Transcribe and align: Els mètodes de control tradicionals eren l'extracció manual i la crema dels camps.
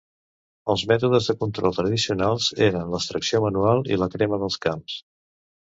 Els 0.73 0.83
mètodes 0.91 1.27
de 1.31 1.35
control 1.43 1.77
tradicionals 1.81 2.49
eren 2.71 2.91
l'extracció 2.95 3.45
manual 3.47 3.87
i 3.95 4.03
la 4.05 4.13
crema 4.17 4.45
dels 4.47 4.63
camps. 4.69 5.03